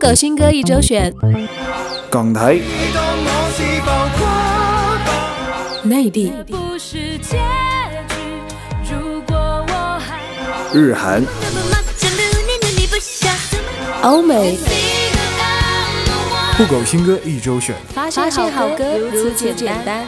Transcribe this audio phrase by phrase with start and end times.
[0.00, 1.14] 狗新歌一周选，
[2.10, 2.58] 港台、
[5.82, 6.32] 内地、
[10.72, 11.22] 日韩、
[14.00, 14.56] 欧美，
[16.56, 20.06] 酷狗新歌一周选，发现好歌如此简单。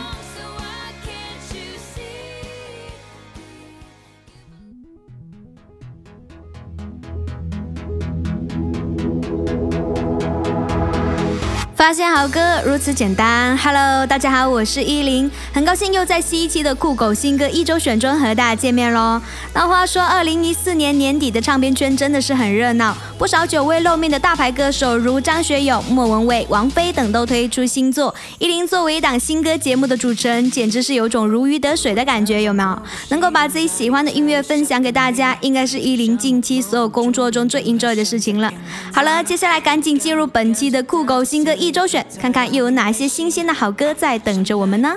[11.93, 13.55] 发现好歌如此简单。
[13.59, 19.21] Hello，大家好，我是依林，很高兴又在新一期的酷狗新歌一周选中和大家见面喽。
[19.53, 28.12] 那话说，二零一四年年底的唱片圈真的是很热闹，不少久未露面的大牌歌手如张学友、莫文蔚、王菲等都推出新作。
[28.40, 32.83] 依林作为一档新歌节目的主持人，简直是有种如鱼得水的感觉，有没有？
[33.11, 38.53] 能够把自己喜欢的音乐分享给大家，应该是依林近期所有工作中最 enjoy 的事情了。
[38.92, 41.70] 好了，接下来赶紧进入本期的酷狗新歌一。
[41.70, 44.97] 周选，看看又有哪些新鲜的好歌在等着我们呢？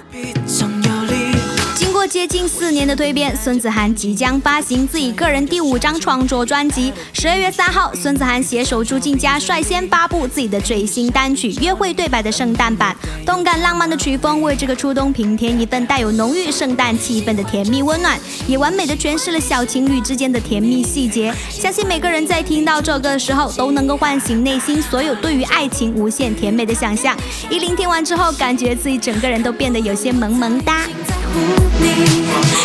[1.85, 6.91] 经过接近四年的蜕变，孙子涵即将发行自己个人第五张创作专辑。
[7.13, 21.31] 十二月三号，孙子涵携手朱静佳率先发布自己的最新单曲《约会对白》的圣诞版，动感浪漫的曲风为这个初冬平添一份带有浓郁圣诞气氛的甜蜜温暖，也完美的诠释了小情侣之间的甜蜜细节。
[21.51, 27.15] 相信每个人在听到这首歌的时候，都能够唤醒内心所有对于爱情无限甜美的想象。
[27.47, 30.81] 依林听完之后，感觉自己整个人都变得有些萌萌哒。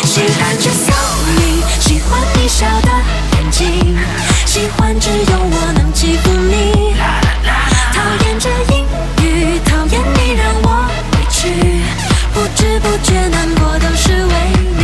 [0.05, 0.93] 喜欢这骚
[1.37, 1.39] 你，
[1.79, 2.89] 喜欢你笑的
[3.33, 3.97] 眼睛，
[4.45, 6.95] 喜欢只有我能欺负你，
[7.93, 8.73] 讨厌这阴
[9.23, 10.67] 雨，讨厌你让我
[11.13, 11.39] 委屈，
[12.33, 14.33] 不知不觉难过都是为
[14.77, 14.80] 你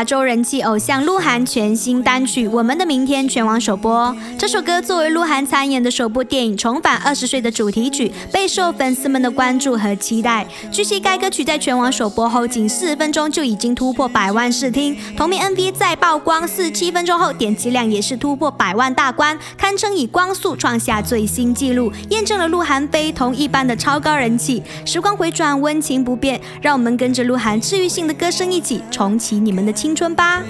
[0.00, 4.16] 亚洲人气偶像鹿晗全新单曲《我们的明天》全网首播。
[4.38, 10.46] 这首歌作为鹿晗参演的首部电影《重返二十岁》的主题曲，备受粉丝们的关注和期待。
[10.72, 24.62] 据悉，该歌曲在全网首播后仅四十分钟就已经突破百万试听，同名 MV 在曝光四七分钟后点击量也是突破百万大关，堪称以光速创下最新纪录，验证了鹿晗非同一般的超高人气。
[24.86, 29.70] 时光回转，温情不变，让我们跟着鹿晗治愈性的歌声一起重启你们的。
[29.80, 30.40] 青青春吧。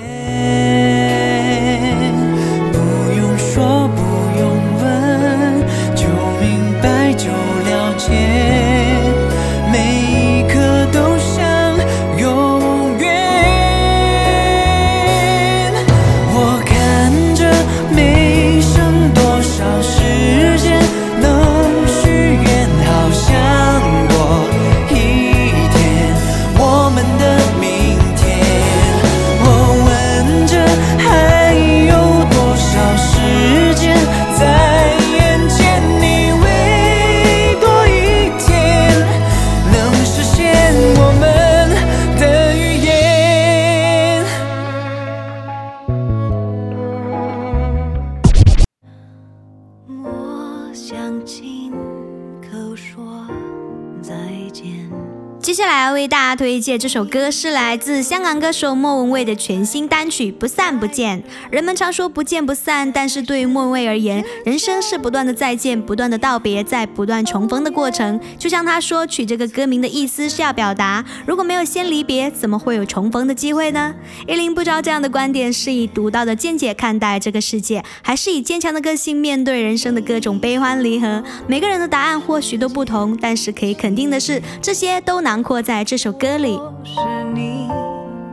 [56.61, 61.23] 大家推荐这首歌是来自香港歌手莫文蔚的全新单曲《不散不见》。
[61.51, 68.21] 人们常说不见不散，但是对于莫文蔚而言，人生是不断的再见，不断的道别，在不断重逢的过程。
[68.39, 73.95] 就像他说，取这个歌名的意思是要表达，如果没有先离别，怎么会有重逢的机会呢？
[74.29, 81.25] 依林不知道这样的观点是以独到的见解看待这个世界，还是以坚强的个性面对人生的各种悲欢离合？
[81.47, 85.71] 每个人的答案或许都不同，但是可以肯定的是，这些都囊括在。
[85.83, 86.50] 这首歌里
[86.85, 87.69] 是你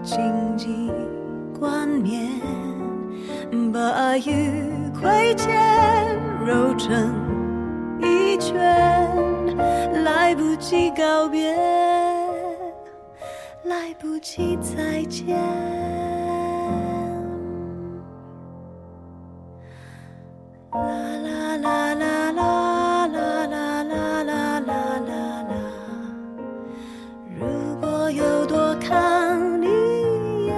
[0.03, 0.19] 紧
[0.57, 0.91] 紧
[1.59, 2.29] 冠冕
[3.71, 4.63] 把愉
[4.99, 5.47] 快渐
[6.45, 7.13] 揉成
[8.01, 8.55] 一圈
[10.03, 11.55] 来不及告别
[13.63, 15.35] 来不及再见。
[20.71, 25.26] 啦啦啦啦啦啦啦啦啦啦
[27.81, 30.55] 我有多看你一眼。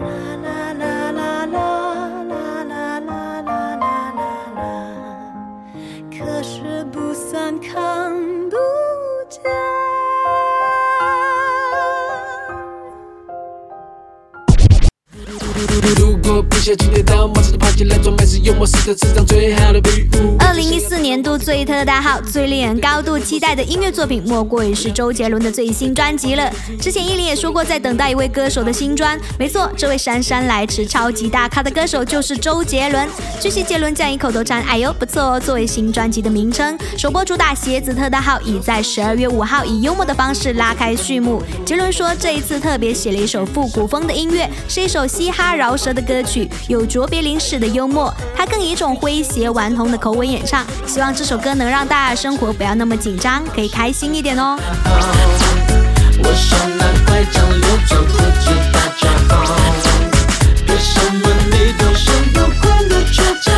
[0.00, 0.06] 啦
[0.42, 1.54] 啦啦啦啦
[2.24, 3.86] 啦啦啦啦啦啦
[4.56, 4.62] 啦，
[6.10, 8.12] 可是不算看
[8.50, 8.56] 不
[9.28, 9.42] 见。
[15.98, 20.03] 如果不想今天到，马上就爬起来装没事，幽默是这世最好的比。
[20.64, 26.50] 零一四年度最特大号、最令人高度期待的音乐作品，莫过于是周杰伦的最新专辑了。
[26.80, 29.20] 之前依林也说过，在等待一位歌手的新专。
[29.38, 33.06] 没错，这位姗姗来迟、超级大咖的歌手就是周杰伦。
[33.38, 36.78] 据悉，杰伦将以口头禅，哎呦不错哦，作为新专辑的名称。
[36.96, 41.42] 首播主打鞋子特大号，已在十二月五号以幽默的方式拉开序幕。
[41.66, 48.10] 杰伦说，这一次特别写了一首复古风的音乐，是一首嘻哈饶舌的歌曲，有卓别林式的幽默。
[48.34, 50.53] 他更以一种诙谐顽童的口吻演唱，
[50.86, 54.58] 希望这首歌能让大家生活不要那么紧张，可以开心一点哦。
[56.18, 59.32] 我手拿拐杖溜走，不知大家好。
[60.66, 63.53] 别什么你都想要快乐，却找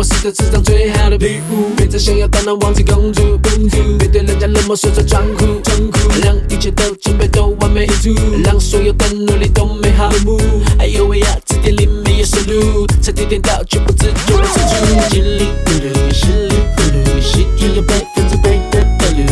[0.00, 1.74] 我是，这世上最好的礼物。
[1.76, 10.40] 别再想要当那王子公主，公主，别对人家冷漠，说着装酷，装酷，让一切都准备都完美无阻，让所有的努力都美好落幕。
[10.78, 15.10] 哎呦喂呀，字典里没有收录，差点点到，却不知就被删除。
[15.10, 19.22] 稀里糊涂，稀里糊涂，喜剧有百分之百的套路。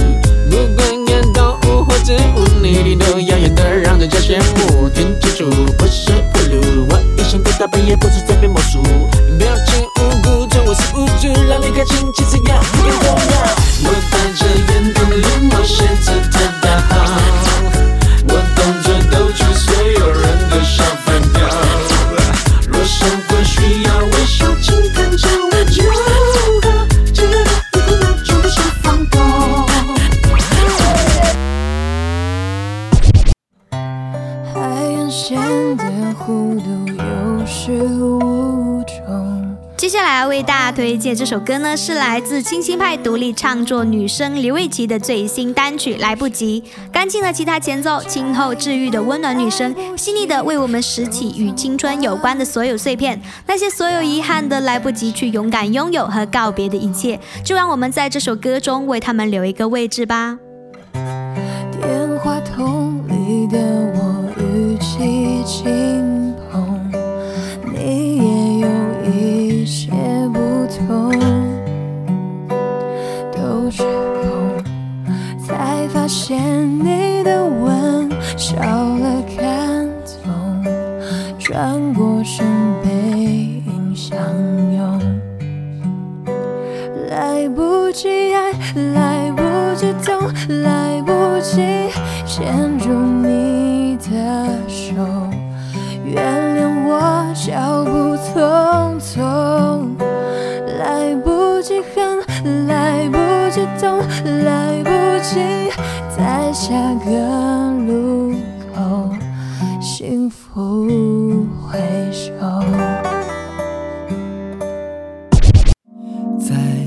[0.51, 4.87] 不管看到物或者无，你你都耀眼的让人家羡慕。
[4.91, 8.83] 听清楚，不是铺路，我一生的大半夜不是在变魔术。
[40.79, 46.63] 推荐这首歌呢，是来自清新派独立创作女生刘伟琪的最新单曲《来不及》。
[46.93, 60.39] 干净的吉他前奏，清透治愈的温暖女声，细腻的为我们拾起与青春有关的所有碎片，那些所有遗憾的来不及去勇敢拥有和告别的一切，就让我们在这首歌中为他们留一个位置吧。
[60.93, 63.59] 电话筒里的
[63.97, 66.08] 我语气轻
[70.87, 71.38] 求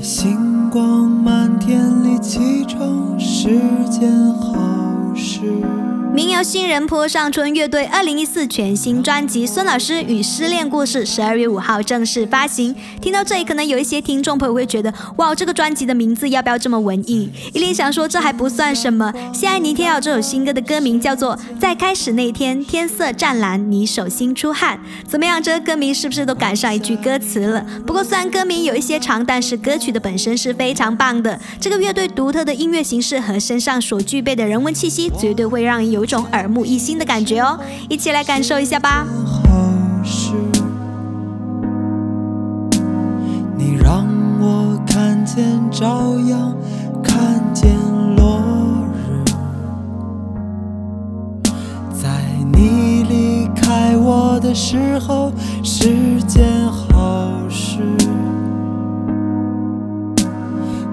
[0.02, 3.50] 星光满天里启程，是
[3.88, 5.91] 件好事。
[6.12, 12.74] 民谣新人坡上春乐队二零一四全新专辑《孙老师与失恋故事》十二月五号正式发行。
[13.00, 17.30] 听到这里，可能有一些听众朋友会觉得，哇，这个专辑的名字要不要这么文艺？
[17.54, 19.10] 一定想说这还不算什么。
[19.32, 24.78] 谢爱妮天瑶这首新歌的歌名叫做《在开始那天，天色湛蓝，你手心出汗》。
[25.08, 27.64] 怎么样，这个歌名是不是都赶上一句歌词了？
[27.86, 31.40] 不过虽然歌名有一些长，但是歌曲的本身是非常棒的。
[31.58, 37.58] 这个乐队独特的音乐形式和身上所具备的人文气息，绝对会让人有一种耳目一新的感觉哦。
[37.88, 39.06] 一起来感受一下吧。
[39.26, 39.42] 好
[40.04, 40.32] 事，
[43.56, 44.06] 你让
[44.40, 46.56] 我看见朝阳，
[47.02, 47.70] 看见
[48.16, 48.40] 落
[49.08, 49.22] 日，
[51.92, 52.08] 在
[52.52, 55.32] 你离开我的时候
[55.62, 57.78] 是件好事，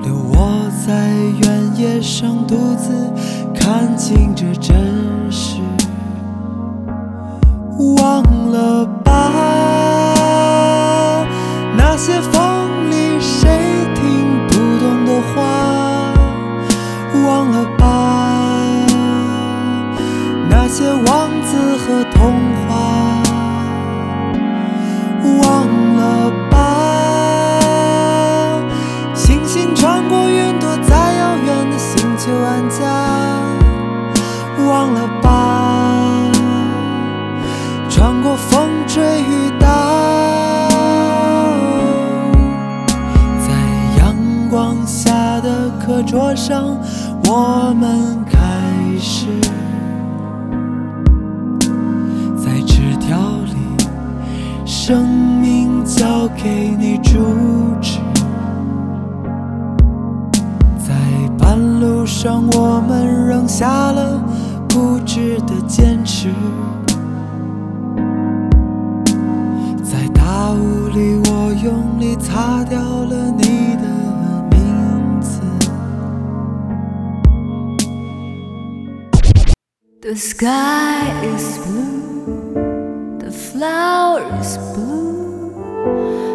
[0.03, 1.11] 留我在
[1.41, 2.93] 原野上独自
[3.69, 5.61] 看清这真实。
[7.97, 9.58] 忘了吧，
[46.50, 46.75] 上，
[47.25, 48.18] 我们
[80.09, 81.05] The sky
[81.37, 85.53] is blue, the flower is blue,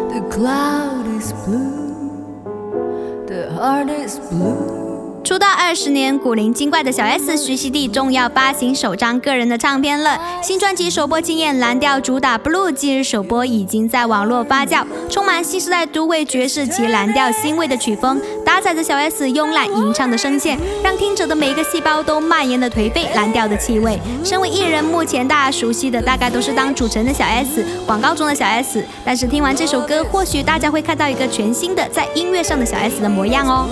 [0.07, 4.85] the cloud is blue, the heart is blue.
[5.25, 10.17] 出道二十年，古灵精怪的小 S 徐熙娣重要发行首张个人的唱片了。
[10.41, 18.21] 新专辑首播惊艳，蓝调主打《Blue》今日首播已经在网络发酵，充满新时代都会爵士及蓝调新味的曲风，
[18.55, 23.99] 搭载着小 S 慵懒吟唱的声线，让听者的每一个细胞都蔓延了颓废蓝调的气味。
[24.23, 28.81] 身为艺人，目前大家熟悉的大概都是当主持人的小 S，广告中的小 S。
[29.03, 33.67] 但是听完这首歌，或许大家会看到一个全新的在音乐上的小 S 的模样哦。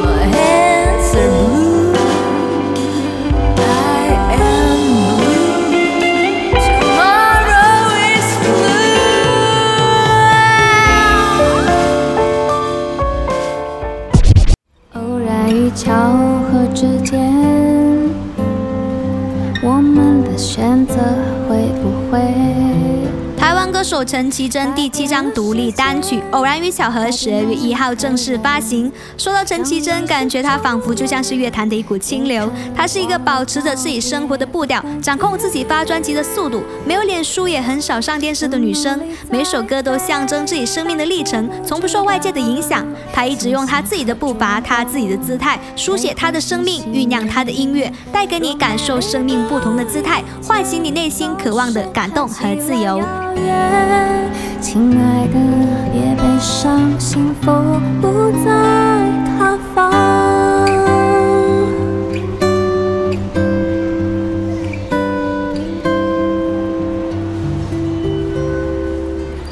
[0.00, 1.67] My hands are blue.
[15.74, 15.92] 巧
[16.50, 17.37] 合之间，
[23.88, 28.92] 手陈绮贞第七张独立单曲《偶然与巧合》十二月一号正式发行。
[29.16, 32.52] 说到陈绮贞，感觉她仿佛就像是乐坛的一股清流。
[32.76, 39.00] 她是一个保持着自己生活的步调，掌控自己发专辑的速度，没有脸书也很少上电视的女生。
[39.30, 42.86] 每首歌都象征自己生命的历程，从不受外界的影响。
[43.10, 53.02] 她一直用她自己的步伐，她自己的姿态，书写她的生命，酝酿她的音乐，带给你感受生命不同的姿态，唤醒你内心渴望的感动和自由。
[54.60, 55.34] 亲爱的，
[55.92, 57.50] 别悲伤，幸福
[58.00, 58.50] 不在
[59.26, 59.76] 他方。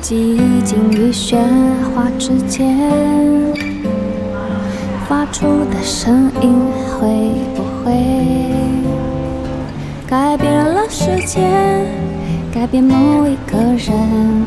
[0.02, 1.36] 寂静与喧
[1.94, 2.78] 哗之间
[5.08, 6.54] 发出的声音，
[7.00, 7.92] 会不会
[10.06, 11.40] 改变了世界？
[12.56, 14.46] 改变某一个人，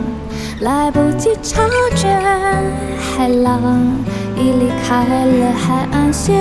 [0.61, 1.61] 来不及察
[1.95, 2.07] 觉，
[2.97, 3.61] 海浪
[4.35, 6.35] 已离开了海岸线。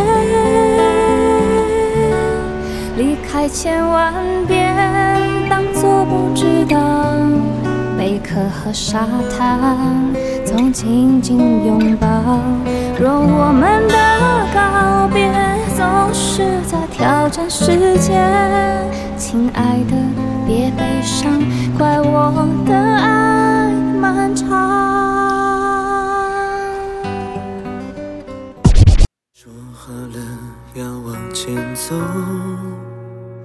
[2.96, 4.14] 离开千万
[4.46, 4.74] 遍，
[5.50, 6.78] 当作不知道。
[7.98, 9.06] 贝壳和沙
[9.36, 9.78] 滩
[10.46, 12.08] 总紧紧拥抱。
[12.98, 13.94] 若我们的
[14.54, 15.30] 告别
[15.76, 15.84] 总
[16.14, 18.26] 是在挑战时间，
[19.18, 19.94] 亲爱的，
[20.48, 21.30] 别悲伤，
[21.76, 24.48] 怪我的爱漫长。
[29.34, 30.18] 说好了
[30.74, 31.94] 要往前走。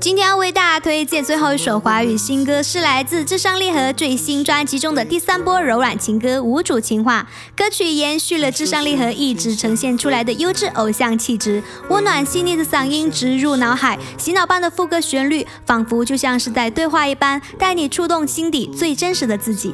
[0.03, 7.25] 今天要为大家推荐最后一首华语新歌，是来自至上励合最新专辑中的第三波柔软情歌《无主情话》。
[7.57, 19.74] 歌曲延续了至上励合一直呈现出来的优质偶像气质，温暖细腻的嗓音植入脑海，洗脑般的副歌旋律，仿佛就像是在对话一般，带你触动心底最真实的自己。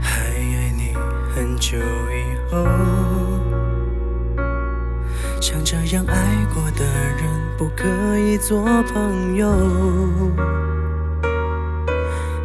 [0.00, 0.94] 还爱你
[1.36, 2.66] 很久以后，
[5.38, 6.31] 像这样爱
[7.82, 9.50] 可以做朋友，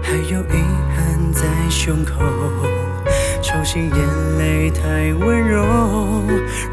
[0.02, 0.58] 还有遗
[0.96, 2.16] 憾在胸口，
[3.44, 5.64] 丑心眼泪太温柔。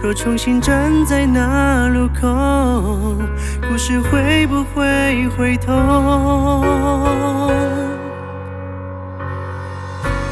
[0.02, 3.18] 若重新站在那路口，
[3.68, 6.64] 故事会不会回头？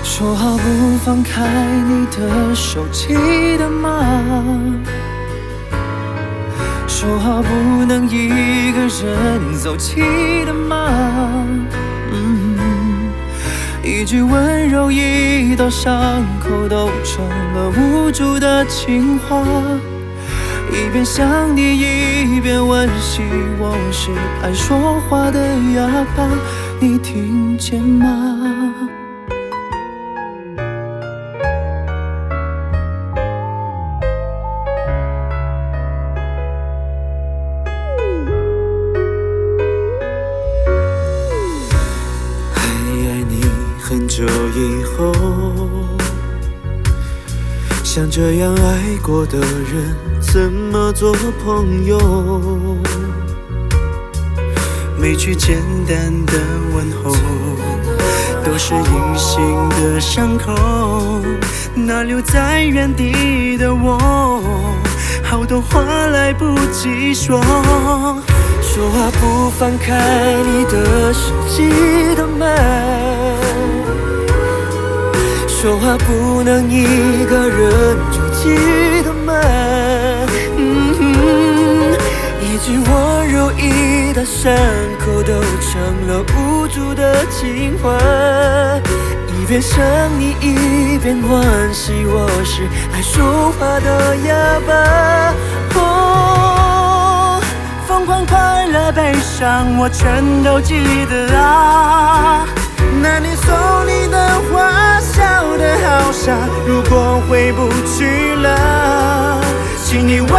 [0.03, 1.47] 说好不放开
[1.87, 3.13] 你的手，记
[3.59, 4.01] 得吗？
[6.95, 10.03] 说好不能一个人走，记
[10.45, 11.43] 得吗？
[12.13, 13.11] 嗯，
[13.83, 19.43] 一句温柔，一道伤口，都成了无助的情话。
[20.71, 23.23] 一边想你，一边温习
[23.59, 24.11] 我是
[24.43, 25.41] 爱说话的
[25.75, 26.29] 哑巴，
[26.79, 28.72] 你听见吗？
[47.95, 51.99] 像这样爱过的人，怎么做朋友？
[54.99, 56.33] 每句简单的
[56.75, 57.15] 问候，
[58.43, 58.83] 都是隐
[59.15, 60.55] 形的伤口。
[61.75, 64.43] 那留在原地的我，
[65.23, 67.43] 好多话来不及说。
[68.63, 72.49] 说话不放开你的手机的门，
[75.63, 79.33] 说话不能一个人就记得吗。
[80.57, 81.95] 嗯
[82.41, 84.53] 一句温柔，一道伤
[84.99, 87.97] 口，都成了无助的情话。
[89.29, 89.81] 一边想
[90.19, 94.35] 你，一边惋惜，我是爱说话的哑
[94.67, 94.75] 巴。
[95.77, 97.41] 哦，
[97.87, 100.75] 疯狂、快乐、悲伤，我全都记
[101.09, 102.45] 得啊。
[103.03, 103.55] 那年送
[103.87, 105.21] 你的花，笑
[105.57, 106.33] 得好傻。
[106.67, 109.41] 如果回不去了，
[109.85, 110.31] 请你往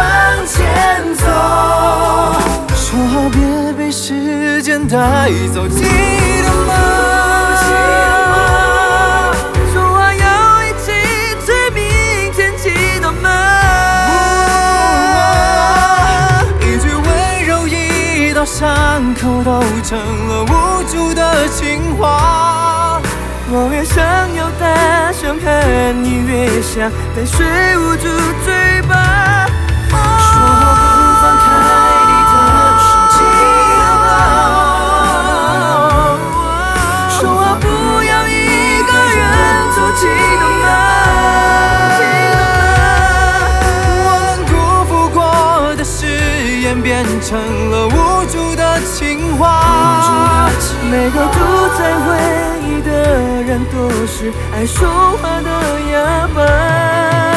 [0.46, 1.24] 前走。
[2.74, 5.82] 说好别被时间带走，记
[6.42, 7.23] 得吗？
[18.44, 19.98] 伤口，都成
[20.28, 23.00] 了无助的情话。
[23.50, 27.46] 我越想要大声喊，你越想但水
[27.78, 28.08] 捂住
[28.44, 29.33] 嘴巴。
[54.52, 55.50] 爱说话的
[55.90, 57.33] 哑巴。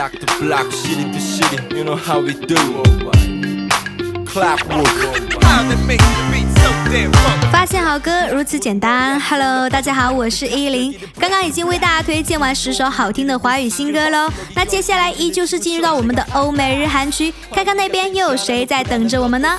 [0.00, 2.56] Block to block, city to city, you know how we do.
[4.24, 4.88] Clockwork.
[7.52, 9.20] 发现好歌如此简单。
[9.20, 10.98] Hello，大家好，我是依林。
[11.18, 14.32] 刚刚已经为大家推荐完十首好听的华语新歌喽。
[14.54, 19.58] 那接下来依旧是进入到我们的欧美日韩区，看看那边又有谁在等着我们呢？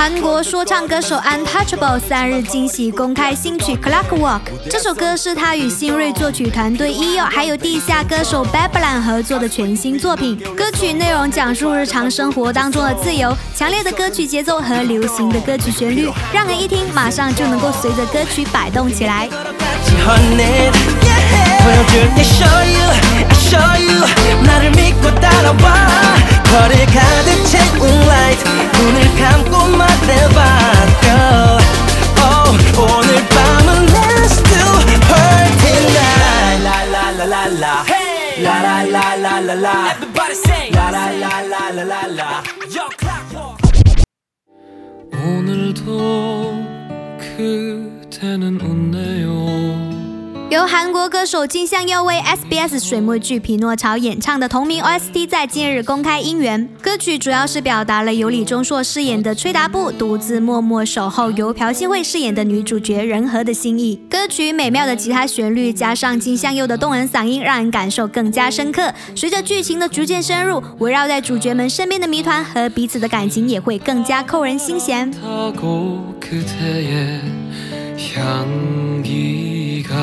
[0.00, 4.38] 韩国说唱歌手 Untouchable 三日惊喜公开新曲《Clockwork》。
[4.70, 10.38] 这首歌是他与新锐作曲团队 EO 还有地下歌手 Babylon 合作的全新作品。
[10.56, 19.28] 歌曲内容讲述日常生活当中的自由，强烈的歌曲节奏和流行的歌曲旋律，让人一听马上就能够随着歌曲摆动起来。
[25.68, 28.44] Yeah, 허리 가득 채운 라이트
[28.78, 30.38] 눈을 감고 말해봐
[31.00, 31.58] girl
[32.20, 34.62] oh, 오늘 밤은 let's do
[35.10, 36.58] her tonight.
[36.64, 37.84] 라라라라라
[38.42, 40.70] 라라라라라라 everybody sing.
[40.74, 42.42] 라라라라라라
[42.74, 43.20] yo clap
[45.12, 45.88] 오늘도
[47.18, 49.89] 그대는 웃네요.
[50.51, 56.69] 由韩国歌手金相佑为 SBS 水墨剧《匹诺曹》演唱的同名 OST 在近日公开音源。
[56.81, 63.99] 歌曲主要是表达了由李钟硕饰演的崔达布独自默默守候由朴信惠饰演的女主角仁和的心意。
[64.07, 68.93] 歌曲美妙的吉他旋律加上金相佑的动人嗓音，让人感受更加深刻。
[69.15, 75.11] 随着剧情的逐渐深入，围绕在主角们身边的谜团和彼此的感情也会更加扣人心弦。
[75.11, 77.19] 타고 그대의
[78.15, 79.95] 향기가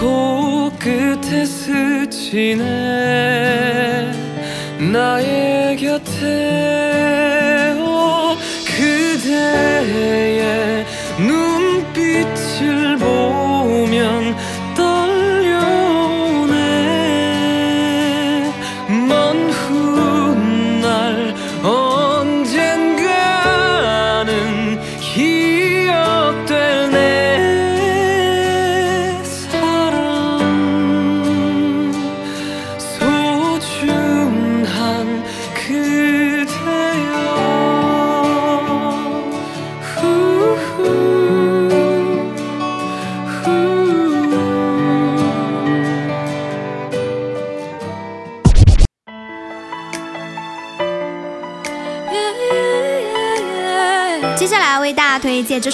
[0.00, 2.64] 코끝에 스치네
[4.90, 7.74] 나의 곁에.
[7.78, 8.34] 오
[8.64, 10.06] 그대의
[11.18, 13.49] 눈빛을 보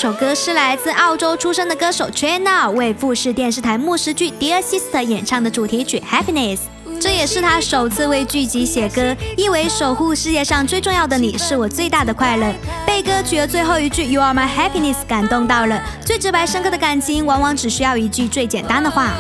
[0.06, 6.60] 首歌是来自澳洲出生的歌手 Trina 为富士电视台牧师剧《Dear Sister》演唱的主题曲《Happiness》，
[7.00, 12.54] 这也是他首次为剧集写歌，意为守护世界上最重要的你是我最大的快乐。
[12.86, 19.12] 被歌曲的最后一句 You are my happiness 感动到了，最直白深刻的感情往往只需要一句最简单的话。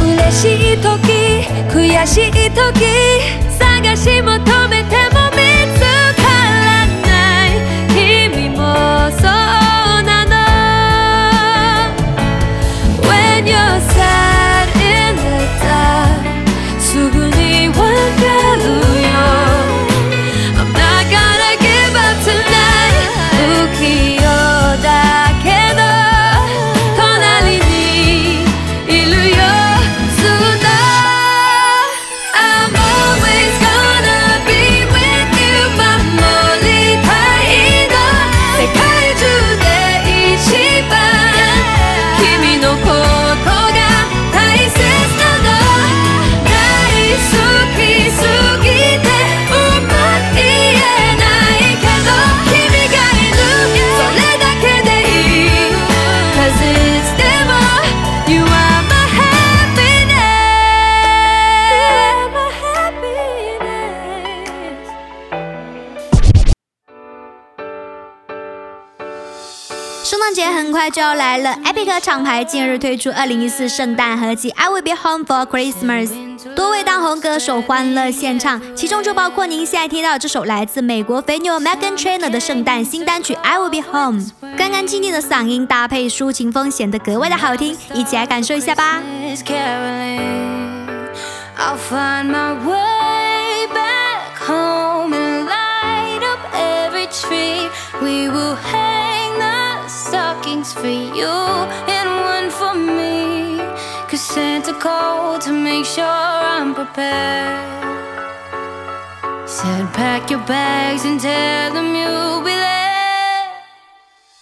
[0.00, 0.88] 嬉しい時
[1.70, 2.72] 悔しい時
[3.58, 5.15] 探し求めても
[70.89, 76.09] 就要来了 epic 厂牌近日推出二零一四圣诞合集 i will be home for christmas
[76.55, 84.23] 多位当红歌手欢乐献唱其中就包括您现在听到这首来自美国肥牛 megan trainer 的圣诞新单曲 i will be home
[84.57, 89.01] 干干净净的嗓音搭配抒情风显得格外的好听一起来感受一下吧。
[100.07, 101.35] Stockings for you
[101.97, 103.59] and one for me.
[104.09, 106.05] Cause Santa called to make sure
[106.55, 107.59] I'm prepared.
[109.45, 113.47] Said, pack your bags and tell them you'll be there.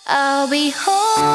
[0.05, 1.25] I'll be home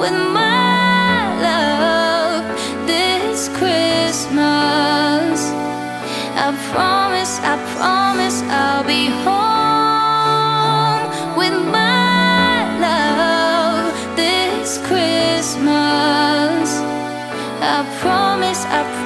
[0.00, 1.14] with my
[1.46, 2.44] love
[2.88, 5.38] this Christmas.
[6.44, 9.43] I promise, I promise I'll be home
[18.04, 19.03] promise, I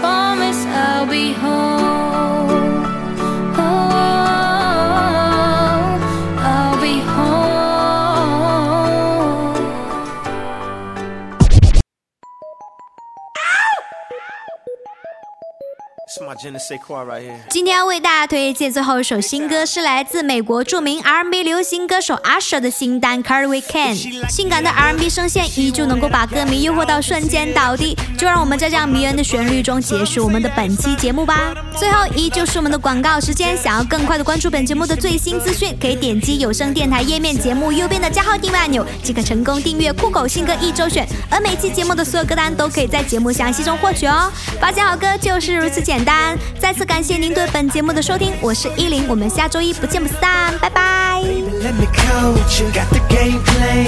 [17.48, 23.96] 今天要为大家推荐最后一首新歌，是来自美国著名 R&B 流行歌手 Usher 的新单《Carry Weekend》。
[24.30, 31.52] 性感的 R&B 声线依旧能够把歌迷诱惑到瞬间倒地，就让我们在这样迷人的旋律中结束我们的本期节目吧。
[31.76, 41.04] 最后依旧是我们的广告时间，想要更快的关注本节目的最新资讯，可以点击有声电台页面节目右边的加号订阅按钮，即可成功订阅酷狗新歌一周选。
[41.28, 44.30] 而每期节目的所有歌单都可以在节目详细中获取哦。
[44.60, 46.27] 发现好歌就是如此简单。
[46.58, 51.22] 再次感谢您对本节目的收听，我是依林，我们下周一不见不散，拜拜。
[51.22, 53.86] Let me coach you, got the game plan.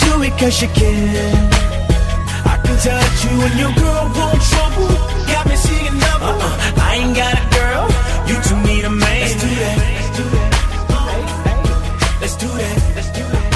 [0.00, 1.50] Do it cause you can.
[2.44, 4.88] I can touch you and your girl won't trouble.
[5.26, 6.28] Got me seeing double.
[6.28, 7.88] Uh-uh, I ain't got a girl,
[8.26, 9.20] you two need a man.
[9.20, 9.78] Let's do that.
[12.20, 12.76] Let's do that.
[12.94, 13.50] Let's do that.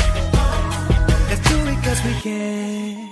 [1.28, 3.06] Let's do it cause we can.